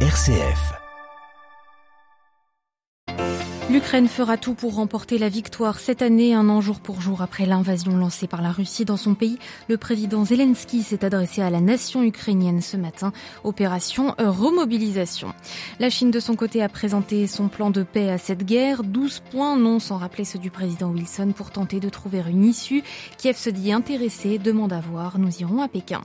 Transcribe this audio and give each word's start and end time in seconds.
RCF. 0.00 0.85
L'Ukraine 3.68 4.06
fera 4.06 4.36
tout 4.36 4.54
pour 4.54 4.76
remporter 4.76 5.18
la 5.18 5.28
victoire 5.28 5.80
cette 5.80 6.00
année, 6.00 6.34
un 6.34 6.48
an 6.48 6.60
jour 6.60 6.78
pour 6.78 7.00
jour 7.00 7.20
après 7.20 7.46
l'invasion 7.46 7.96
lancée 7.96 8.28
par 8.28 8.40
la 8.40 8.52
Russie 8.52 8.84
dans 8.84 8.96
son 8.96 9.16
pays. 9.16 9.40
Le 9.68 9.76
président 9.76 10.24
Zelensky 10.24 10.84
s'est 10.84 11.04
adressé 11.04 11.42
à 11.42 11.50
la 11.50 11.60
nation 11.60 12.04
ukrainienne 12.04 12.60
ce 12.60 12.76
matin. 12.76 13.12
Opération 13.42 14.14
remobilisation. 14.18 15.34
La 15.80 15.90
Chine, 15.90 16.12
de 16.12 16.20
son 16.20 16.36
côté, 16.36 16.62
a 16.62 16.68
présenté 16.68 17.26
son 17.26 17.48
plan 17.48 17.70
de 17.70 17.82
paix 17.82 18.08
à 18.08 18.18
cette 18.18 18.44
guerre. 18.44 18.84
12 18.84 19.20
points, 19.32 19.56
non 19.56 19.80
sans 19.80 19.96
rappeler 19.96 20.24
ceux 20.24 20.38
du 20.38 20.52
président 20.52 20.90
Wilson, 20.90 21.32
pour 21.36 21.50
tenter 21.50 21.80
de 21.80 21.88
trouver 21.88 22.22
une 22.30 22.44
issue. 22.44 22.84
Kiev 23.18 23.36
se 23.36 23.50
dit 23.50 23.72
intéressé, 23.72 24.38
demande 24.38 24.72
à 24.72 24.80
voir. 24.80 25.18
Nous 25.18 25.40
irons 25.40 25.60
à 25.60 25.66
Pékin. 25.66 26.02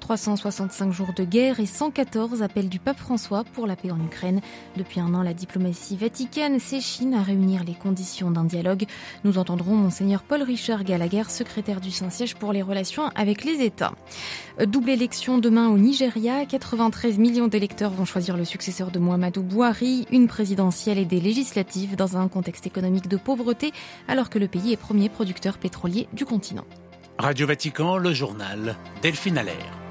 365 0.00 0.92
jours 0.92 1.12
de 1.16 1.24
guerre 1.24 1.60
et 1.60 1.66
114 1.66 2.42
appels 2.42 2.68
du 2.68 2.78
pape 2.78 2.98
François 2.98 3.44
pour 3.44 3.66
la 3.66 3.74
paix 3.76 3.90
en 3.90 3.98
Ukraine. 4.02 4.40
Depuis 4.76 5.00
un 5.00 5.14
an, 5.14 5.22
la 5.22 5.32
diplomatie 5.32 5.96
vaticane 5.96 6.58
à 7.02 7.22
réunir 7.22 7.64
les 7.64 7.74
conditions 7.74 8.30
d'un 8.30 8.44
dialogue. 8.44 8.84
Nous 9.24 9.38
entendrons 9.38 9.74
Monseigneur 9.74 10.22
Paul-Richard 10.22 10.84
Gallagher, 10.84 11.24
secrétaire 11.28 11.80
du 11.80 11.90
Saint-Siège 11.90 12.36
pour 12.36 12.52
les 12.52 12.62
relations 12.62 13.08
avec 13.16 13.44
les 13.44 13.62
États. 13.62 13.94
Double 14.64 14.90
élection 14.90 15.38
demain 15.38 15.68
au 15.68 15.76
Nigeria. 15.76 16.46
93 16.46 17.18
millions 17.18 17.48
d'électeurs 17.48 17.90
vont 17.90 18.04
choisir 18.04 18.36
le 18.36 18.44
successeur 18.44 18.92
de 18.92 19.00
Muhammadu 19.00 19.40
Buhari, 19.40 20.06
une 20.12 20.28
présidentielle 20.28 20.98
et 20.98 21.04
des 21.04 21.20
législatives 21.20 21.96
dans 21.96 22.16
un 22.16 22.28
contexte 22.28 22.66
économique 22.66 23.08
de 23.08 23.16
pauvreté, 23.16 23.72
alors 24.06 24.30
que 24.30 24.38
le 24.38 24.46
pays 24.46 24.72
est 24.72 24.76
premier 24.76 25.08
producteur 25.08 25.58
pétrolier 25.58 26.06
du 26.12 26.24
continent. 26.24 26.64
Radio 27.18 27.46
Vatican, 27.46 27.96
le 27.96 28.12
journal 28.12 28.76
Delphine 29.02 29.38
Allaire. 29.38 29.83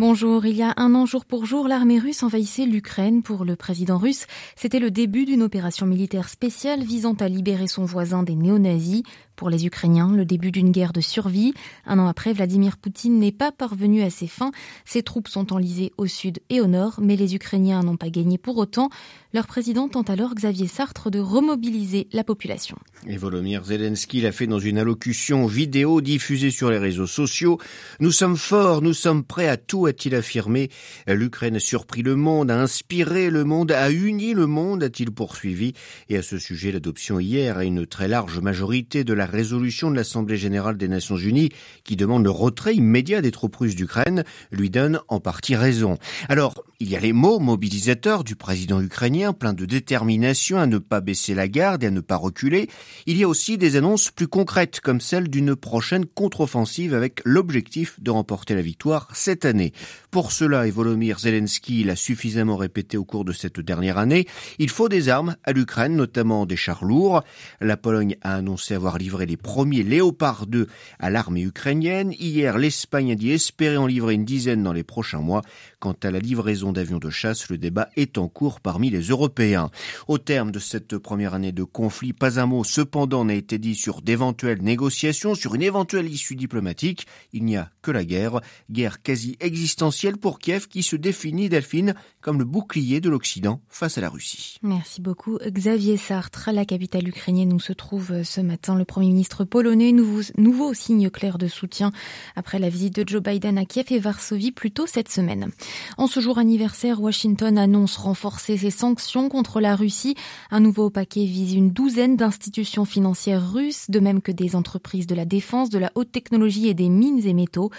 Bonjour, 0.00 0.46
il 0.46 0.56
y 0.56 0.62
a 0.62 0.72
un 0.78 0.94
an 0.94 1.04
jour 1.04 1.26
pour 1.26 1.44
jour, 1.44 1.68
l'armée 1.68 1.98
russe 1.98 2.22
envahissait 2.22 2.64
l'Ukraine. 2.64 3.22
Pour 3.22 3.44
le 3.44 3.54
président 3.54 3.98
russe, 3.98 4.26
c'était 4.56 4.78
le 4.78 4.90
début 4.90 5.26
d'une 5.26 5.42
opération 5.42 5.84
militaire 5.84 6.30
spéciale 6.30 6.82
visant 6.82 7.12
à 7.20 7.28
libérer 7.28 7.66
son 7.66 7.84
voisin 7.84 8.22
des 8.22 8.34
néo-nazis. 8.34 9.02
Pour 9.40 9.48
les 9.48 9.64
Ukrainiens, 9.64 10.12
le 10.14 10.26
début 10.26 10.50
d'une 10.50 10.70
guerre 10.70 10.92
de 10.92 11.00
survie. 11.00 11.54
Un 11.86 11.98
an 11.98 12.08
après, 12.08 12.34
Vladimir 12.34 12.76
Poutine 12.76 13.18
n'est 13.18 13.32
pas 13.32 13.50
parvenu 13.52 14.02
à 14.02 14.10
ses 14.10 14.26
fins. 14.26 14.50
Ses 14.84 15.02
troupes 15.02 15.28
sont 15.28 15.54
enlisées 15.54 15.92
au 15.96 16.06
sud 16.06 16.40
et 16.50 16.60
au 16.60 16.66
nord, 16.66 16.98
mais 17.00 17.16
les 17.16 17.34
Ukrainiens 17.34 17.82
n'ont 17.82 17.96
pas 17.96 18.10
gagné 18.10 18.36
pour 18.36 18.58
autant. 18.58 18.90
Leur 19.32 19.46
président 19.46 19.88
tente 19.88 20.10
alors, 20.10 20.34
Xavier 20.34 20.66
Sartre, 20.66 21.10
de 21.10 21.20
remobiliser 21.20 22.06
la 22.12 22.22
population. 22.22 22.76
Et 23.06 23.16
Volodymyr 23.16 23.64
Zelensky 23.64 24.20
l'a 24.20 24.32
fait 24.32 24.46
dans 24.46 24.58
une 24.58 24.76
allocution 24.76 25.46
vidéo 25.46 26.02
diffusée 26.02 26.50
sur 26.50 26.70
les 26.70 26.78
réseaux 26.78 27.06
sociaux. 27.06 27.58
Nous 28.00 28.10
sommes 28.10 28.36
forts, 28.36 28.82
nous 28.82 28.92
sommes 28.92 29.24
prêts 29.24 29.48
à 29.48 29.56
tout, 29.56 29.86
a-t-il 29.86 30.14
affirmé. 30.16 30.68
L'Ukraine 31.06 31.56
a 31.56 31.60
surpris 31.60 32.02
le 32.02 32.16
monde, 32.16 32.50
a 32.50 32.60
inspiré 32.60 33.30
le 33.30 33.44
monde, 33.44 33.72
a 33.72 33.90
uni 33.90 34.34
le 34.34 34.46
monde, 34.46 34.82
a-t-il 34.82 35.12
poursuivi. 35.12 35.72
Et 36.10 36.18
à 36.18 36.22
ce 36.22 36.38
sujet, 36.38 36.72
l'adoption 36.72 37.18
hier 37.18 37.56
à 37.56 37.64
une 37.64 37.86
très 37.86 38.08
large 38.08 38.40
majorité 38.40 39.04
de 39.04 39.14
la 39.14 39.29
résolution 39.30 39.90
de 39.90 39.96
l'Assemblée 39.96 40.36
générale 40.36 40.76
des 40.76 40.88
Nations 40.88 41.16
unies 41.16 41.50
qui 41.84 41.96
demande 41.96 42.24
le 42.24 42.30
retrait 42.30 42.74
immédiat 42.74 43.22
des 43.22 43.30
troupes 43.30 43.56
russes 43.56 43.74
d'Ukraine 43.74 44.24
lui 44.50 44.68
donne 44.68 45.00
en 45.08 45.20
partie 45.20 45.56
raison. 45.56 45.96
Alors, 46.28 46.62
il 46.82 46.88
y 46.88 46.96
a 46.96 47.00
les 47.00 47.12
mots 47.12 47.38
mobilisateurs 47.38 48.24
du 48.24 48.36
président 48.36 48.80
ukrainien, 48.80 49.34
plein 49.34 49.52
de 49.52 49.66
détermination 49.66 50.58
à 50.58 50.66
ne 50.66 50.78
pas 50.78 51.02
baisser 51.02 51.34
la 51.34 51.46
garde 51.46 51.84
et 51.84 51.88
à 51.88 51.90
ne 51.90 52.00
pas 52.00 52.16
reculer. 52.16 52.70
Il 53.04 53.18
y 53.18 53.22
a 53.22 53.28
aussi 53.28 53.58
des 53.58 53.76
annonces 53.76 54.10
plus 54.10 54.28
concrètes, 54.28 54.80
comme 54.80 55.02
celle 55.02 55.28
d'une 55.28 55.54
prochaine 55.56 56.06
contre-offensive 56.06 56.94
avec 56.94 57.20
l'objectif 57.26 58.00
de 58.00 58.10
remporter 58.10 58.54
la 58.54 58.62
victoire 58.62 59.10
cette 59.12 59.44
année. 59.44 59.74
Pour 60.10 60.32
cela, 60.32 60.66
et 60.66 60.70
Volodymyr 60.70 61.18
Zelensky 61.18 61.84
l'a 61.84 61.96
suffisamment 61.96 62.56
répété 62.56 62.96
au 62.96 63.04
cours 63.04 63.26
de 63.26 63.32
cette 63.32 63.60
dernière 63.60 63.98
année, 63.98 64.26
il 64.58 64.70
faut 64.70 64.88
des 64.88 65.10
armes 65.10 65.36
à 65.44 65.52
l'Ukraine, 65.52 65.94
notamment 65.94 66.46
des 66.46 66.56
chars 66.56 66.86
lourds. 66.86 67.22
La 67.60 67.76
Pologne 67.76 68.16
a 68.22 68.36
annoncé 68.36 68.72
avoir 68.74 68.96
livré 68.96 69.26
les 69.26 69.36
premiers 69.36 69.82
Léopard 69.82 70.46
2 70.46 70.66
à 70.98 71.10
l'armée 71.10 71.42
ukrainienne. 71.42 72.14
Hier, 72.18 72.56
l'Espagne 72.56 73.12
a 73.12 73.16
dit 73.16 73.32
espérer 73.32 73.76
en 73.76 73.86
livrer 73.86 74.14
une 74.14 74.24
dizaine 74.24 74.62
dans 74.62 74.72
les 74.72 74.82
prochains 74.82 75.20
mois. 75.20 75.42
Quant 75.78 75.96
à 76.02 76.10
la 76.10 76.18
livraison 76.18 76.69
d'avions 76.72 76.98
de 76.98 77.10
chasse, 77.10 77.48
le 77.48 77.58
débat 77.58 77.88
est 77.96 78.18
en 78.18 78.28
cours 78.28 78.60
parmi 78.60 78.90
les 78.90 79.02
Européens. 79.02 79.70
Au 80.08 80.18
terme 80.18 80.50
de 80.50 80.58
cette 80.58 80.98
première 80.98 81.34
année 81.34 81.52
de 81.52 81.64
conflit, 81.64 82.12
pas 82.12 82.40
un 82.40 82.46
mot 82.46 82.64
cependant 82.64 83.24
n'a 83.24 83.34
été 83.34 83.58
dit 83.58 83.74
sur 83.74 84.02
d'éventuelles 84.02 84.62
négociations, 84.62 85.34
sur 85.34 85.54
une 85.54 85.62
éventuelle 85.62 86.10
issue 86.10 86.36
diplomatique. 86.36 87.06
Il 87.32 87.44
n'y 87.44 87.56
a 87.56 87.70
que 87.82 87.90
la 87.90 88.04
guerre, 88.04 88.40
guerre 88.70 89.02
quasi 89.02 89.36
existentielle 89.40 90.16
pour 90.16 90.38
Kiev 90.38 90.68
qui 90.68 90.82
se 90.82 90.96
définit, 90.96 91.48
Delphine, 91.48 91.94
comme 92.20 92.38
le 92.38 92.44
bouclier 92.44 93.00
de 93.00 93.10
l'Occident 93.10 93.60
face 93.68 93.98
à 93.98 94.00
la 94.00 94.08
Russie. 94.08 94.58
Merci 94.62 95.00
beaucoup. 95.00 95.38
Xavier 95.46 95.96
Sartre, 95.96 96.50
la 96.52 96.64
capitale 96.64 97.08
ukrainienne 97.08 97.52
où 97.52 97.60
se 97.60 97.72
trouve 97.72 98.22
ce 98.22 98.40
matin 98.40 98.74
le 98.74 98.84
Premier 98.84 99.08
ministre 99.08 99.44
polonais, 99.44 99.92
nouveau, 99.92 100.20
nouveau 100.36 100.74
signe 100.74 101.10
clair 101.10 101.38
de 101.38 101.48
soutien 101.48 101.92
après 102.36 102.58
la 102.58 102.68
visite 102.68 102.94
de 102.96 103.08
Joe 103.08 103.22
Biden 103.22 103.58
à 103.58 103.64
Kiev 103.64 103.86
et 103.90 103.98
Varsovie 103.98 104.52
plus 104.52 104.70
tôt 104.70 104.86
cette 104.86 105.10
semaine. 105.10 105.50
En 105.96 106.06
ce 106.06 106.20
jour 106.20 106.38
anniversaire, 106.38 106.59
Washington 106.98 107.58
annonce 107.58 107.96
renforcer 107.96 108.58
ses 108.58 108.70
sanctions 108.70 109.28
contre 109.28 109.60
la 109.60 109.76
Russie. 109.76 110.14
Un 110.50 110.60
nouveau 110.60 110.90
paquet 110.90 111.24
vise 111.24 111.54
une 111.54 111.70
douzaine 111.70 112.16
d'institutions 112.16 112.84
financières 112.84 113.52
russes, 113.52 113.90
de 113.90 114.00
même 114.00 114.20
que 114.20 114.32
des 114.32 114.54
entreprises 114.54 115.06
de 115.06 115.14
la 115.14 115.24
défense, 115.24 115.70
de 115.70 115.78
la 115.78 115.90
haute 115.94 116.12
technologie 116.12 116.68
et 116.68 116.74
des 116.74 116.88
mines 116.88 117.26
et 117.26 117.34
métaux. 117.34 117.70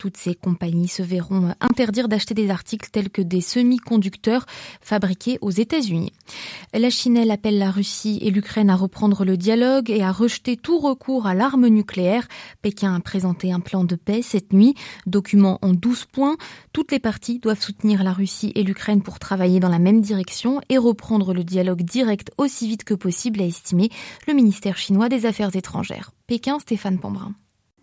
Toutes 0.00 0.16
ces 0.16 0.34
compagnies 0.34 0.88
se 0.88 1.02
verront 1.02 1.52
interdire 1.60 2.08
d'acheter 2.08 2.32
des 2.32 2.48
articles 2.48 2.88
tels 2.90 3.10
que 3.10 3.20
des 3.20 3.42
semi-conducteurs 3.42 4.46
fabriqués 4.80 5.36
aux 5.42 5.50
États-Unis. 5.50 6.14
La 6.72 6.88
Chine, 6.88 7.18
elle, 7.18 7.30
appelle 7.30 7.58
la 7.58 7.70
Russie 7.70 8.18
et 8.22 8.30
l'Ukraine 8.30 8.70
à 8.70 8.76
reprendre 8.76 9.26
le 9.26 9.36
dialogue 9.36 9.90
et 9.90 10.02
à 10.02 10.10
rejeter 10.10 10.56
tout 10.56 10.78
recours 10.78 11.26
à 11.26 11.34
l'arme 11.34 11.66
nucléaire. 11.66 12.28
Pékin 12.62 12.94
a 12.94 13.00
présenté 13.00 13.52
un 13.52 13.60
plan 13.60 13.84
de 13.84 13.94
paix 13.94 14.22
cette 14.22 14.54
nuit, 14.54 14.74
document 15.04 15.58
en 15.60 15.74
12 15.74 16.06
points. 16.06 16.38
Toutes 16.72 16.92
les 16.92 16.98
parties 16.98 17.38
doivent 17.38 17.60
soutenir 17.60 18.02
la 18.02 18.14
Russie 18.14 18.52
et 18.54 18.62
l'Ukraine 18.62 19.02
pour 19.02 19.18
travailler 19.18 19.60
dans 19.60 19.68
la 19.68 19.78
même 19.78 20.00
direction 20.00 20.62
et 20.70 20.78
reprendre 20.78 21.34
le 21.34 21.44
dialogue 21.44 21.82
direct 21.82 22.30
aussi 22.38 22.66
vite 22.66 22.84
que 22.84 22.94
possible, 22.94 23.42
a 23.42 23.44
estimé 23.44 23.90
le 24.26 24.32
ministère 24.32 24.78
chinois 24.78 25.10
des 25.10 25.26
Affaires 25.26 25.54
étrangères. 25.54 26.12
Pékin, 26.26 26.58
Stéphane 26.58 26.98
Pambrin. 26.98 27.34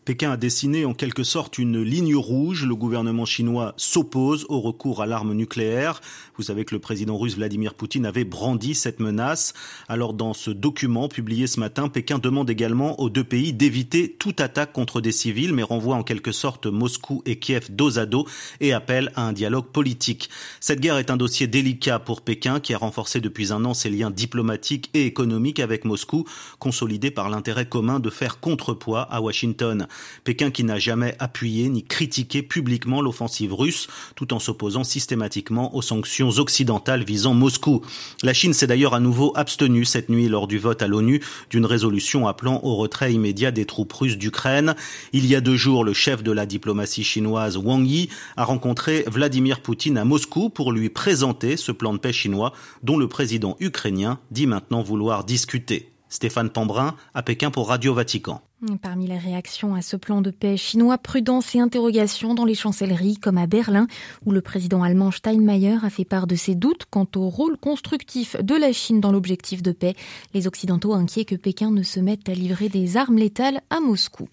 Pékin 0.07 0.31
a 0.31 0.37
dessiné 0.37 0.85
en 0.85 0.93
quelque 0.93 1.25
sorte 1.25 1.57
une 1.57 1.81
ligne 1.81 2.15
rouge. 2.15 2.63
Le 2.65 2.75
gouvernement 2.75 3.25
chinois 3.25 3.73
s'oppose 3.75 4.45
au 4.47 4.61
recours 4.61 5.01
à 5.01 5.05
l'arme 5.05 5.33
nucléaire. 5.33 5.99
Vous 6.37 6.43
savez 6.43 6.63
que 6.63 6.73
le 6.73 6.79
président 6.79 7.17
russe 7.17 7.35
Vladimir 7.35 7.73
Poutine 7.73 8.05
avait 8.05 8.23
brandi 8.23 8.73
cette 8.73 9.01
menace. 9.01 9.53
Alors 9.89 10.13
dans 10.13 10.33
ce 10.33 10.49
document 10.49 11.09
publié 11.09 11.45
ce 11.45 11.59
matin, 11.59 11.89
Pékin 11.89 12.19
demande 12.19 12.49
également 12.49 13.01
aux 13.01 13.09
deux 13.09 13.25
pays 13.25 13.51
d'éviter 13.51 14.09
toute 14.13 14.39
attaque 14.39 14.71
contre 14.71 15.01
des 15.01 15.11
civils, 15.11 15.51
mais 15.51 15.61
renvoie 15.61 15.97
en 15.97 16.03
quelque 16.03 16.31
sorte 16.31 16.67
Moscou 16.67 17.21
et 17.25 17.37
Kiev 17.37 17.65
dos 17.69 17.99
à 17.99 18.05
dos 18.05 18.25
et 18.61 18.71
appelle 18.71 19.11
à 19.15 19.23
un 19.23 19.33
dialogue 19.33 19.73
politique. 19.73 20.29
Cette 20.61 20.79
guerre 20.79 20.99
est 20.99 21.11
un 21.11 21.17
dossier 21.17 21.47
délicat 21.47 21.99
pour 21.99 22.21
Pékin 22.21 22.61
qui 22.61 22.73
a 22.73 22.77
renforcé 22.77 23.19
depuis 23.19 23.51
un 23.51 23.65
an 23.65 23.73
ses 23.73 23.89
liens 23.89 24.11
diplomatiques 24.11 24.89
et 24.93 25.05
économiques 25.05 25.59
avec 25.59 25.83
Moscou, 25.83 26.23
consolidé 26.59 27.11
par 27.11 27.29
l'intérêt 27.29 27.67
commun 27.67 27.99
de 27.99 28.09
faire 28.09 28.39
contrepoids 28.39 29.01
à 29.01 29.19
Washington. 29.19 29.85
Pékin 30.23 30.51
qui 30.51 30.63
n'a 30.63 30.79
jamais 30.79 31.15
appuyé 31.19 31.69
ni 31.69 31.83
critiqué 31.83 32.41
publiquement 32.41 33.01
l'offensive 33.01 33.53
russe, 33.53 33.87
tout 34.15 34.33
en 34.33 34.39
s'opposant 34.39 34.83
systématiquement 34.83 35.75
aux 35.75 35.81
sanctions 35.81 36.29
occidentales 36.29 37.03
visant 37.03 37.33
Moscou. 37.33 37.81
La 38.23 38.33
Chine 38.33 38.53
s'est 38.53 38.67
d'ailleurs 38.67 38.93
à 38.93 38.99
nouveau 38.99 39.31
abstenue 39.35 39.85
cette 39.85 40.09
nuit 40.09 40.27
lors 40.27 40.47
du 40.47 40.57
vote 40.57 40.81
à 40.81 40.87
l'ONU 40.87 41.21
d'une 41.49 41.65
résolution 41.65 42.27
appelant 42.27 42.59
au 42.63 42.75
retrait 42.75 43.13
immédiat 43.13 43.51
des 43.51 43.65
troupes 43.65 43.93
russes 43.93 44.17
d'Ukraine. 44.17 44.75
Il 45.13 45.25
y 45.25 45.35
a 45.35 45.41
deux 45.41 45.57
jours, 45.57 45.83
le 45.83 45.93
chef 45.93 46.23
de 46.23 46.31
la 46.31 46.45
diplomatie 46.45 47.03
chinoise 47.03 47.57
Wang 47.57 47.85
Yi 47.85 48.09
a 48.35 48.43
rencontré 48.43 49.03
Vladimir 49.07 49.61
Poutine 49.61 49.97
à 49.97 50.05
Moscou 50.05 50.49
pour 50.49 50.71
lui 50.71 50.89
présenter 50.89 51.57
ce 51.57 51.71
plan 51.71 51.93
de 51.93 51.99
paix 51.99 52.13
chinois 52.13 52.53
dont 52.83 52.97
le 52.97 53.07
président 53.07 53.57
ukrainien 53.59 54.19
dit 54.31 54.47
maintenant 54.47 54.81
vouloir 54.81 55.23
discuter. 55.23 55.91
Stéphane 56.09 56.49
Pambrin 56.49 56.95
à 57.13 57.21
Pékin 57.21 57.51
pour 57.51 57.67
Radio 57.67 57.93
Vatican. 57.93 58.41
Parmi 58.81 59.05
les 59.05 59.19
réactions 59.19 59.75
à 59.75 59.83
ce 59.83 59.95
plan 59.95 60.21
de 60.21 60.31
paix 60.31 60.57
chinois, 60.57 60.97
prudence 60.97 61.53
et 61.53 61.59
interrogation 61.59 62.33
dans 62.33 62.43
les 62.43 62.55
chancelleries 62.55 63.17
comme 63.17 63.37
à 63.37 63.45
Berlin, 63.45 63.85
où 64.25 64.31
le 64.31 64.41
président 64.41 64.81
allemand 64.81 65.11
Steinmeier 65.11 65.77
a 65.83 65.91
fait 65.91 66.05
part 66.05 66.25
de 66.25 66.33
ses 66.33 66.55
doutes 66.55 66.85
quant 66.89 67.05
au 67.15 67.29
rôle 67.29 67.57
constructif 67.59 68.35
de 68.41 68.55
la 68.55 68.73
Chine 68.73 68.99
dans 68.99 69.11
l'objectif 69.11 69.61
de 69.61 69.71
paix. 69.71 69.93
Les 70.33 70.47
Occidentaux 70.47 70.95
inquiets 70.95 71.23
que 71.23 71.35
Pékin 71.35 71.69
ne 71.69 71.83
se 71.83 71.99
mette 71.99 72.27
à 72.29 72.33
livrer 72.33 72.67
des 72.67 72.97
armes 72.97 73.17
létales 73.17 73.61
à 73.69 73.79
Moscou. 73.79 74.27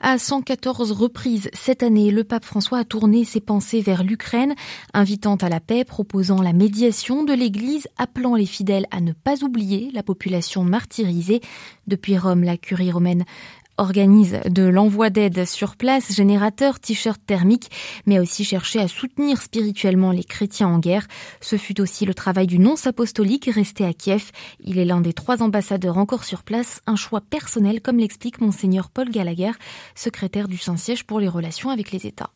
À 0.00 0.18
114 0.18 0.92
reprises 0.92 1.48
cette 1.54 1.82
année, 1.82 2.10
le 2.10 2.24
pape 2.24 2.44
François 2.44 2.80
a 2.80 2.84
tourné 2.84 3.24
ses 3.24 3.40
pensées 3.40 3.80
vers 3.80 4.04
l'Ukraine, 4.04 4.54
invitant 4.92 5.36
à 5.36 5.48
la 5.48 5.60
paix, 5.60 5.84
proposant 5.84 6.42
la 6.42 6.52
médiation 6.52 7.24
de 7.24 7.32
l'Église, 7.32 7.88
appelant 7.96 8.34
les 8.34 8.44
fidèles 8.44 8.86
à 8.90 9.00
ne 9.00 9.12
pas 9.12 9.42
oublier 9.42 9.90
la 9.94 10.02
population 10.02 10.62
martyrisée. 10.62 11.40
Depuis 11.86 12.18
Rome, 12.18 12.44
la 12.44 12.58
curie 12.58 12.92
romaine 12.92 13.24
organise 13.78 14.38
de 14.48 14.62
l'envoi 14.62 15.10
d'aide 15.10 15.44
sur 15.46 15.76
place, 15.76 16.14
générateurs, 16.14 16.80
t-shirts 16.80 17.20
thermiques, 17.26 17.70
mais 18.06 18.18
aussi 18.18 18.44
cherché 18.44 18.80
à 18.80 18.88
soutenir 18.88 19.40
spirituellement 19.40 20.12
les 20.12 20.24
chrétiens 20.24 20.68
en 20.68 20.78
guerre. 20.78 21.06
Ce 21.40 21.56
fut 21.56 21.80
aussi 21.80 22.04
le 22.04 22.14
travail 22.14 22.46
du 22.46 22.58
nonce 22.58 22.86
apostolique 22.86 23.50
resté 23.52 23.84
à 23.84 23.92
Kiev. 23.92 24.30
Il 24.60 24.78
est 24.78 24.84
l'un 24.84 25.00
des 25.00 25.12
trois 25.12 25.42
ambassadeurs 25.42 25.98
encore 25.98 26.24
sur 26.24 26.42
place, 26.42 26.80
un 26.86 26.96
choix 26.96 27.20
personnel 27.20 27.80
comme 27.80 27.98
l'explique 27.98 28.40
monseigneur 28.40 28.90
Paul 28.90 29.10
Gallagher, 29.10 29.52
secrétaire 29.94 30.48
du 30.48 30.58
Saint-Siège 30.58 31.04
pour 31.04 31.20
les 31.20 31.28
relations 31.28 31.70
avec 31.70 31.92
les 31.92 32.06
États. 32.06 32.30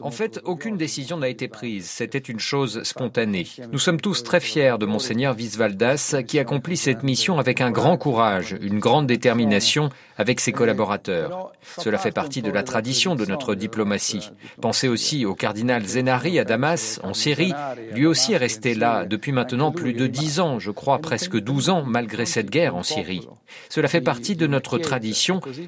En 0.00 0.10
fait, 0.10 0.40
aucune 0.44 0.76
décision 0.76 1.16
n'a 1.16 1.28
été 1.28 1.48
prise. 1.48 1.86
C'était 1.86 2.18
une 2.18 2.38
chose 2.38 2.82
spontanée. 2.82 3.46
Nous 3.72 3.78
sommes 3.78 4.00
tous 4.00 4.22
très 4.22 4.40
fiers 4.40 4.76
de 4.78 4.86
Monseigneur 4.86 5.34
Visvaldas 5.34 6.16
qui 6.26 6.38
accomplit 6.38 6.76
cette 6.76 7.02
mission 7.02 7.38
avec 7.38 7.60
un 7.60 7.70
grand 7.70 7.96
courage, 7.96 8.56
une 8.60 8.78
grande 8.78 9.06
détermination 9.06 9.90
avec 10.16 10.40
ses 10.40 10.52
collaborateurs. 10.52 11.52
Cela 11.78 11.98
fait 11.98 12.12
partie 12.12 12.42
de 12.42 12.50
la 12.50 12.62
tradition 12.62 13.14
de 13.14 13.24
notre 13.24 13.54
diplomatie. 13.54 14.30
Pensez 14.60 14.88
aussi 14.88 15.24
au 15.24 15.34
cardinal 15.34 15.84
Zenari 15.84 16.38
à 16.38 16.44
Damas, 16.44 17.00
en 17.02 17.14
Syrie. 17.14 17.54
Lui 17.92 18.06
aussi 18.06 18.34
est 18.34 18.38
resté 18.38 18.74
là 18.74 19.06
depuis 19.06 19.32
maintenant 19.32 19.72
plus 19.72 19.94
de 19.94 20.06
dix 20.06 20.40
ans, 20.40 20.58
je 20.58 20.70
crois 20.70 20.98
presque 20.98 21.38
douze 21.38 21.70
ans, 21.70 21.84
malgré 21.84 22.26
cette 22.26 22.50
guerre 22.50 22.76
en 22.76 22.82
Syrie. 22.82 23.26
Cela 23.68 23.88
fait 23.88 24.00
partie 24.00 24.36
de 24.36 24.46
notre 24.46 24.78
tradition 24.78 24.99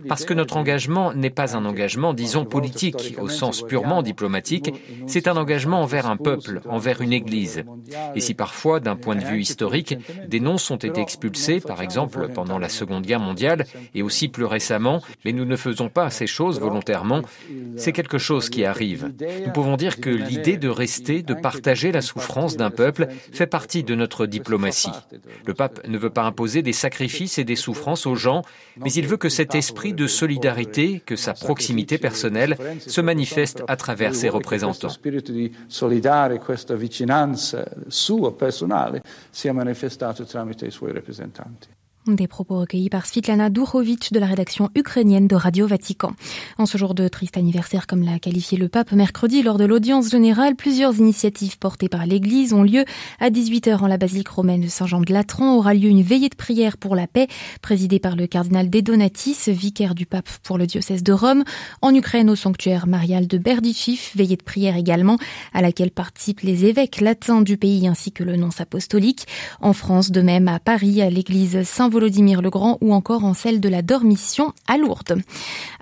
parce 0.09 0.25
que 0.25 0.35
notre 0.35 0.57
engagement 0.57 1.13
n'est 1.15 1.31
pas 1.31 1.57
un 1.57 1.65
engagement, 1.65 2.15
disons, 2.15 2.45
politique 2.45 3.17
au 3.21 3.29
sens 3.29 3.63
purement 3.63 4.03
diplomatique, 4.03 4.73
c'est 5.07 5.29
un 5.29 5.37
engagement 5.37 5.83
envers 5.83 6.07
un 6.07 6.17
peuple, 6.17 6.61
envers 6.69 7.01
une 7.01 7.13
Église. 7.13 7.65
Et 8.15 8.21
si 8.21 8.35
parfois, 8.35 8.81
d'un 8.81 8.97
point 8.97 9.17
de 9.17 9.25
vue 9.25 9.41
historique, 9.41 9.97
des 10.29 10.41
noms 10.41 10.57
ont 10.71 10.77
été 10.77 11.01
expulsés, 11.01 11.61
par 11.61 11.83
exemple 11.83 12.29
pendant 12.35 12.59
la 12.59 12.69
Seconde 12.69 13.05
Guerre 13.05 13.21
mondiale, 13.21 13.67
et 13.95 14.03
aussi 14.03 14.29
plus 14.29 14.45
récemment, 14.45 15.03
mais 15.25 15.33
nous 15.33 15.45
ne 15.45 15.57
faisons 15.57 15.89
pas 15.89 16.11
ces 16.11 16.27
choses 16.27 16.61
volontairement, 16.61 17.23
c'est 17.77 17.93
quelque 17.93 18.19
chose 18.19 18.49
qui 18.49 18.65
arrive. 18.65 19.13
Nous 19.47 19.53
pouvons 19.53 19.77
dire 19.77 20.01
que 20.01 20.11
l'idée 20.11 20.57
de 20.57 20.69
rester, 20.69 21.23
de 21.23 21.35
partager 21.35 21.93
la 21.93 22.01
souffrance 22.01 22.57
d'un 22.57 22.71
peuple 22.71 23.09
fait 23.33 23.47
partie 23.47 23.83
de 23.83 23.95
notre 23.95 24.27
diplomatie. 24.27 24.91
Le 25.47 25.55
pape 25.55 25.87
ne 25.87 25.99
veut 25.99 26.11
pas 26.11 26.23
imposer 26.23 26.63
des 26.63 26.73
sacrifices 26.73 27.39
et 27.39 27.45
des 27.45 27.57
souffrances 27.57 28.07
aux 28.07 28.15
gens, 28.15 28.43
mais 28.77 28.93
il 28.93 29.07
veut 29.07 29.17
que 29.23 29.29
cet 29.29 29.55
esprit 29.55 29.93
de 29.93 30.09
solidarité, 30.09 31.01
que 31.07 31.15
sa 31.15 31.33
proximité 31.33 31.97
personnelle 31.97 32.57
se 32.81 33.01
manifeste 33.01 33.63
à 33.69 33.77
travers 33.77 34.17
ses 34.17 34.29
représentants. 34.29 34.89
Des 42.09 42.27
propos 42.27 42.59
recueillis 42.59 42.89
par 42.89 43.07
Svitlana 43.07 43.49
Durovic 43.49 44.13
de 44.13 44.19
la 44.19 44.27
rédaction 44.27 44.71
ukrainienne 44.75 45.29
de 45.29 45.37
Radio 45.37 45.69
Vatican. 45.69 46.15
En 46.59 46.67
ce 46.67 46.77
jour 46.77 46.95
de 46.95 47.07
triste 47.07 47.37
anniversaire, 47.37 47.87
comme 47.87 48.03
l'a 48.03 48.19
qualifié 48.19 48.59
le 48.59 48.69
pape 48.69 48.91
mercredi 48.91 49.41
lors 49.41 49.57
de 49.57 49.65
l'audience 49.65 50.11
générale, 50.11 50.57
plusieurs 50.57 50.99
initiatives 50.99 51.59
portées 51.61 51.89
par 51.89 52.05
l'Église 52.05 52.55
ont 52.55 52.65
lieu. 52.65 52.85
À 53.21 53.31
18h 53.31 53.79
en 53.79 53.87
la 53.87 53.99
basilique 53.99 54.31
romaine 54.31 54.63
de 54.63 54.67
Saint-Jean 54.67 55.01
de 55.01 55.13
Latran 55.13 55.55
aura 55.55 55.75
lieu 55.75 55.91
une 55.91 56.03
veillée 56.03 56.29
de 56.29 56.35
prière 56.35 56.77
pour 56.77 56.97
la 56.97 57.07
paix, 57.07 57.29
présidée 57.61 58.01
par 58.01 58.17
le 58.17 58.27
cardinal 58.27 58.69
Dedonatis, 58.69 59.39
vicaire 59.47 59.95
du 59.95 60.05
pape 60.05 60.29
pour 60.43 60.59
le 60.59 60.67
diocèse 60.67 61.05
de 61.05 61.13
Rome. 61.13 61.45
En 61.83 61.95
Ukraine, 61.95 62.31
au 62.31 62.35
sanctuaire 62.35 62.89
marial 62.89 63.29
de 63.29 63.39
Berdichiv, 63.39 64.11
veillée 64.17 64.37
de 64.37 64.43
prière 64.43 64.77
également, 64.77 65.19
à 65.55 65.63
laquelle 65.63 65.93
participent 65.93 66.41
les 66.41 66.65
évêques 66.65 67.01
latins 67.01 67.43
du 67.43 67.57
pays 67.59 67.87
ainsi 67.87 68.11
que 68.11 68.25
le 68.25 68.35
nonce 68.35 68.61
apostolique. 68.61 69.29
En 69.61 69.73
France, 69.73 70.11
de 70.11 70.21
même 70.21 70.49
à 70.49 70.59
Paris, 70.59 71.01
à 71.01 71.09
l'église 71.09 71.63
Saint 71.63 71.92
Volodymyr 71.93 72.41
le 72.41 72.49
Grand 72.49 72.79
ou 72.81 72.95
encore 72.95 73.25
en 73.25 73.35
celle 73.35 73.61
de 73.61 73.69
la 73.69 73.83
Dormition 73.83 74.55
à 74.67 74.79
Lourdes. 74.79 75.21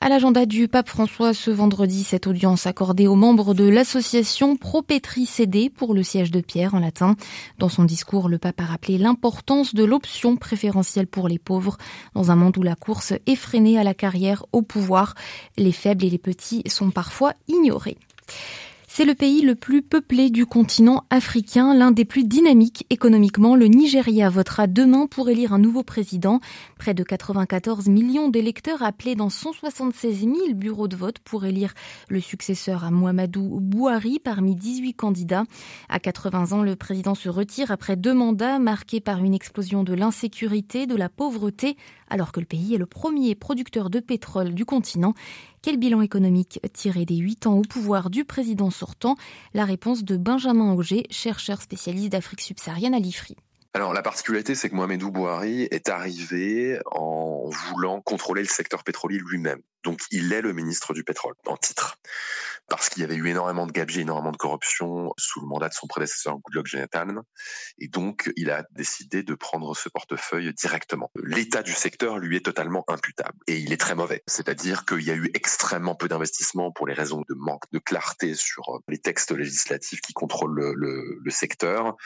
À 0.01 0.09
l'agenda 0.09 0.45
du 0.45 0.67
pape 0.67 0.89
François 0.89 1.33
ce 1.33 1.53
vendredi, 1.53 2.03
cette 2.03 2.27
audience 2.27 2.67
accordée 2.67 3.07
aux 3.07 3.15
membres 3.15 3.55
de 3.55 3.69
l'association 3.69 4.57
Propétri 4.57 5.25
CD 5.25 5.71
pour 5.71 5.95
le 5.95 6.03
siège 6.03 6.33
de 6.33 6.41
Pierre 6.41 6.75
en 6.75 6.81
latin. 6.81 7.15
Dans 7.59 7.69
son 7.69 7.85
discours, 7.85 8.29
le 8.29 8.39
pape 8.39 8.61
a 8.61 8.65
rappelé 8.65 8.99
l'importance 8.99 9.73
de 9.73 9.85
l'option 9.85 10.37
préférentielle 10.37 11.07
pour 11.07 11.29
les 11.29 11.39
pauvres 11.39 11.79
dans 12.15 12.33
un 12.33 12.37
monde 12.37 12.59
où 12.59 12.63
la 12.63 12.75
course 12.75 13.13
effrénée 13.27 13.79
à 13.79 13.85
la 13.85 13.95
carrière, 13.95 14.45
au 14.51 14.63
pouvoir, 14.63 15.15
les 15.57 15.73
faibles 15.73 16.05
et 16.05 16.11
les 16.11 16.19
petits 16.19 16.65
sont 16.67 16.91
parfois 16.91 17.35
ignorés. 17.47 17.99
C'est 19.01 19.07
le 19.07 19.15
pays 19.15 19.41
le 19.41 19.55
plus 19.55 19.81
peuplé 19.81 20.29
du 20.29 20.45
continent 20.45 21.05
africain, 21.09 21.73
l'un 21.75 21.91
des 21.91 22.05
plus 22.05 22.23
dynamiques 22.23 22.85
économiquement. 22.91 23.57
Le 23.57 23.65
Nigeria 23.65 24.29
votera 24.29 24.67
demain 24.67 25.07
pour 25.07 25.31
élire 25.31 25.55
un 25.55 25.59
nouveau 25.59 25.83
président. 25.83 26.39
Près 26.79 26.93
de 26.93 27.03
94 27.03 27.89
millions 27.89 28.29
d'électeurs 28.29 28.83
appelés 28.83 29.15
dans 29.15 29.31
176 29.31 30.21
000 30.21 30.35
bureaux 30.53 30.87
de 30.87 30.97
vote 30.97 31.19
pour 31.21 31.47
élire 31.47 31.73
le 32.11 32.21
successeur 32.21 32.85
à 32.85 32.91
Muhammadu 32.91 33.41
Buhari 33.41 34.19
parmi 34.23 34.55
18 34.55 34.93
candidats. 34.93 35.45
À 35.89 35.99
80 35.99 36.53
ans, 36.53 36.63
le 36.63 36.77
président 36.77 37.15
se 37.15 37.31
retire 37.31 37.71
après 37.71 37.97
deux 37.97 38.13
mandats 38.13 38.59
marqués 38.59 39.01
par 39.01 39.25
une 39.25 39.33
explosion 39.33 39.83
de 39.83 39.95
l'insécurité, 39.95 40.87
de 40.87 40.95
la 40.95 41.09
pauvreté, 41.09 41.79
alors 42.11 42.33
que 42.33 42.41
le 42.41 42.47
pays 42.47 42.75
est 42.75 42.79
le 42.79 42.87
premier 42.87 43.35
producteur 43.35 43.89
de 43.89 44.01
pétrole 44.01 44.55
du 44.55 44.65
continent. 44.65 45.15
Quel 45.63 45.79
bilan 45.79 46.03
économique 46.03 46.61
tiré 46.73 47.05
des 47.05 47.17
huit 47.17 47.47
ans 47.47 47.55
au 47.55 47.63
pouvoir 47.63 48.11
du 48.11 48.25
président 48.25 48.71
sortant? 48.71 49.17
La 49.55 49.65
réponse 49.65 50.05
de 50.05 50.17
Benjamin 50.17 50.75
Auger, 50.75 51.07
chercheur 51.11 51.63
spécialiste 51.63 52.13
d'Afrique 52.13 52.41
subsaharienne 52.41 52.95
à 52.95 52.99
l'IFRI. 52.99 53.37
Alors 53.73 53.93
la 53.93 54.03
particularité, 54.03 54.57
c'est 54.57 54.69
que 54.69 54.75
Mohamedou 54.75 55.13
Bouhari 55.13 55.69
est 55.71 55.89
arrivé 55.89 56.81
en 56.91 57.49
voulant 57.49 58.01
contrôler 58.01 58.43
le 58.43 58.49
secteur 58.49 58.83
pétrolier 58.83 59.19
lui-même. 59.19 59.61
Donc 59.85 60.01
il 60.11 60.33
est 60.33 60.43
le 60.43 60.53
ministre 60.53 60.95
du 60.95 61.05
pétrole 61.05 61.35
en 61.47 61.57
titre. 61.57 61.97
Parce 62.69 62.89
qu'il 62.89 63.03
y 63.03 63.05
avait 63.05 63.17
eu 63.17 63.29
énormément 63.29 63.67
de 63.67 63.73
gabegies, 63.73 64.03
énormément 64.03 64.31
de 64.31 64.37
corruption 64.37 65.13
sous 65.19 65.41
le 65.41 65.47
mandat 65.47 65.69
de 65.69 65.75
son 65.75 65.87
prédécesseur 65.87 66.39
Goodluck 66.39 66.67
Jonathan. 66.67 67.23
Et 67.79 67.89
donc 67.89 68.33
il 68.37 68.51
a 68.51 68.65
décidé 68.71 69.23
de 69.23 69.35
prendre 69.35 69.77
ce 69.77 69.89
portefeuille 69.89 70.53
directement. 70.55 71.11
L'état 71.17 71.63
du 71.63 71.73
secteur 71.73 72.19
lui 72.19 72.37
est 72.37 72.45
totalement 72.45 72.85
imputable. 72.89 73.39
Et 73.47 73.59
il 73.59 73.73
est 73.73 73.81
très 73.81 73.95
mauvais. 73.95 74.23
C'est-à-dire 74.27 74.85
qu'il 74.85 75.03
y 75.03 75.11
a 75.11 75.15
eu 75.15 75.31
extrêmement 75.35 75.95
peu 75.95 76.09
d'investissements 76.09 76.71
pour 76.71 76.87
les 76.87 76.95
raisons 76.95 77.23
de 77.29 77.35
manque 77.35 77.65
de 77.73 77.79
clarté 77.79 78.35
sur 78.35 78.81
les 78.89 78.99
textes 78.99 79.33
législatifs 79.33 80.01
qui 80.01 80.13
contrôlent 80.13 80.55
le, 80.55 80.75
le, 80.75 81.19
le 81.23 81.31
secteur. 81.31 81.97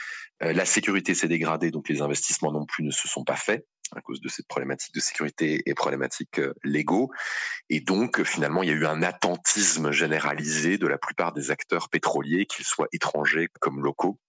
Euh, 0.43 0.53
la 0.53 0.65
sécurité 0.65 1.13
s'est 1.13 1.27
dégradée, 1.27 1.71
donc 1.71 1.89
les 1.89 2.01
investissements 2.01 2.51
non 2.51 2.65
plus 2.65 2.83
ne 2.83 2.91
se 2.91 3.07
sont 3.07 3.23
pas 3.23 3.35
faits 3.35 3.65
à 3.95 4.01
cause 4.01 4.21
de 4.21 4.29
cette 4.29 4.47
problématique 4.47 4.93
de 4.93 4.99
sécurité 4.99 5.61
et 5.65 5.73
problématiques 5.73 6.39
euh, 6.39 6.53
légaux. 6.63 7.11
Et 7.69 7.79
donc, 7.79 8.23
finalement, 8.23 8.63
il 8.63 8.69
y 8.69 8.71
a 8.71 8.75
eu 8.75 8.85
un 8.85 9.03
attentisme 9.03 9.91
généralisé 9.91 10.77
de 10.77 10.87
la 10.87 10.97
plupart 10.97 11.33
des 11.33 11.51
acteurs 11.51 11.89
pétroliers, 11.89 12.45
qu'ils 12.45 12.65
soient 12.65 12.87
étrangers 12.91 13.49
comme 13.59 13.83
locaux. 13.83 14.19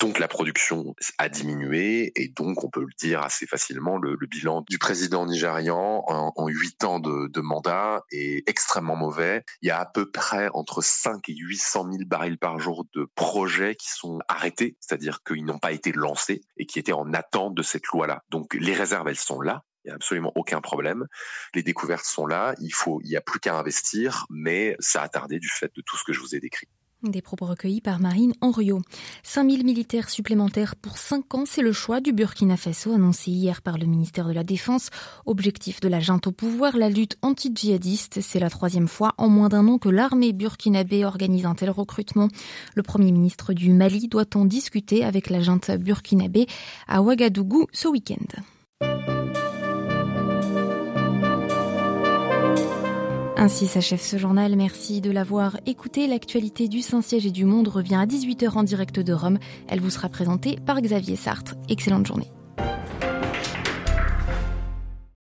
Donc, 0.00 0.18
la 0.18 0.28
production 0.28 0.94
a 1.18 1.28
diminué 1.28 2.12
et 2.16 2.28
donc, 2.28 2.64
on 2.64 2.70
peut 2.70 2.80
le 2.80 2.94
dire 2.98 3.22
assez 3.22 3.46
facilement, 3.46 3.98
le, 3.98 4.16
bilan 4.26 4.64
du 4.68 4.78
président 4.78 5.24
nigérian 5.24 6.02
en 6.08 6.48
huit 6.48 6.82
ans 6.82 6.98
de, 6.98 7.28
de, 7.28 7.40
mandat 7.40 8.02
est 8.10 8.48
extrêmement 8.48 8.96
mauvais. 8.96 9.44
Il 9.62 9.68
y 9.68 9.70
a 9.70 9.78
à 9.78 9.86
peu 9.86 10.10
près 10.10 10.48
entre 10.52 10.82
5 10.82 11.28
et 11.28 11.34
800 11.36 11.92
000 11.92 12.04
barils 12.06 12.38
par 12.38 12.58
jour 12.58 12.86
de 12.94 13.08
projets 13.14 13.76
qui 13.76 13.88
sont 13.88 14.18
arrêtés, 14.28 14.76
c'est-à-dire 14.80 15.20
qu'ils 15.24 15.44
n'ont 15.44 15.58
pas 15.58 15.72
été 15.72 15.92
lancés 15.92 16.42
et 16.56 16.66
qui 16.66 16.78
étaient 16.78 16.92
en 16.92 17.12
attente 17.12 17.54
de 17.54 17.62
cette 17.62 17.86
loi-là. 17.86 18.22
Donc, 18.30 18.54
les 18.54 18.74
elles 19.06 19.16
sont 19.16 19.40
là. 19.40 19.62
Il 19.84 19.88
n'y 19.88 19.92
a 19.92 19.94
absolument 19.96 20.32
aucun 20.34 20.60
problème. 20.60 21.06
Les 21.54 21.62
découvertes 21.62 22.04
sont 22.04 22.26
là. 22.26 22.54
Il 22.60 22.74
faut, 22.74 23.00
n'y 23.02 23.16
a 23.16 23.20
plus 23.20 23.38
qu'à 23.38 23.56
investir, 23.56 24.26
mais 24.30 24.76
ça 24.80 25.02
a 25.02 25.08
tardé 25.08 25.38
du 25.38 25.48
fait 25.48 25.70
de 25.76 25.82
tout 25.82 25.96
ce 25.96 26.02
que 26.02 26.12
je 26.12 26.20
vous 26.20 26.34
ai 26.34 26.40
décrit. 26.40 26.66
Des 27.02 27.20
propos 27.20 27.44
recueillis 27.44 27.82
par 27.82 28.00
Marine 28.00 28.32
Henriot. 28.40 28.80
5000 29.22 29.64
militaires 29.64 30.08
supplémentaires 30.08 30.74
pour 30.76 30.96
5 30.96 31.34
ans, 31.34 31.44
c'est 31.46 31.62
le 31.62 31.70
choix 31.70 32.00
du 32.00 32.12
Burkina 32.12 32.56
Faso 32.56 32.92
annoncé 32.92 33.30
hier 33.30 33.60
par 33.60 33.76
le 33.76 33.86
ministère 33.86 34.26
de 34.26 34.32
la 34.32 34.42
Défense. 34.42 34.88
Objectif 35.26 35.80
de 35.80 35.88
la 35.88 36.00
junte 36.00 36.26
au 36.26 36.32
pouvoir, 36.32 36.76
la 36.76 36.88
lutte 36.88 37.18
anti-djihadiste. 37.20 38.22
C'est 38.22 38.40
la 38.40 38.50
troisième 38.50 38.88
fois 38.88 39.14
en 39.18 39.28
moins 39.28 39.50
d'un 39.50 39.68
an 39.68 39.78
que 39.78 39.90
l'armée 39.90 40.32
burkinabé 40.32 41.04
organise 41.04 41.44
un 41.44 41.54
tel 41.54 41.70
recrutement. 41.70 42.28
Le 42.74 42.82
premier 42.82 43.12
ministre 43.12 43.52
du 43.52 43.72
Mali 43.72 44.08
doit 44.08 44.34
en 44.34 44.46
discuter 44.46 45.04
avec 45.04 45.28
la 45.28 45.40
junte 45.40 45.70
burkinabé 45.70 46.46
à 46.88 47.02
Ouagadougou 47.02 47.66
ce 47.72 47.88
week-end. 47.88 48.42
Ainsi 53.46 53.68
s'achève 53.68 54.00
ce 54.00 54.16
journal. 54.16 54.56
Merci 54.56 55.00
de 55.00 55.12
l'avoir 55.12 55.56
écouté. 55.66 56.08
L'actualité 56.08 56.66
du 56.66 56.82
Saint-Siège 56.82 57.26
et 57.26 57.30
du 57.30 57.44
monde 57.44 57.68
revient 57.68 57.94
à 57.94 58.04
18h 58.04 58.50
en 58.58 58.64
direct 58.64 58.98
de 58.98 59.12
Rome. 59.12 59.38
Elle 59.68 59.78
vous 59.78 59.90
sera 59.90 60.08
présentée 60.08 60.58
par 60.66 60.80
Xavier 60.80 61.14
Sartre. 61.14 61.54
Excellente 61.68 62.06
journée. 62.06 62.26